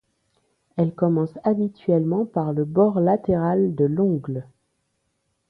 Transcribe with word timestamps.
Elle 0.77 0.95
commence 0.95 1.37
habituellement 1.43 2.25
par 2.25 2.53
le 2.53 2.65
bord 2.65 2.99
latéral 2.99 3.75
de 3.75 3.85
l'ongle. 3.85 4.47